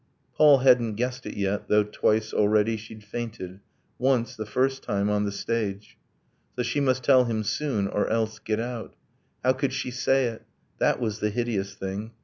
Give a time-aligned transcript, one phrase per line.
[0.35, 3.59] Paul hadn't guessed it yet though twice, already, She'd fainted
[3.99, 5.95] once, the first time, on the stage.
[6.55, 8.95] So she must tell him soon or else get out...
[9.43, 10.41] How could she say it?
[10.79, 12.13] That was the hideous thing.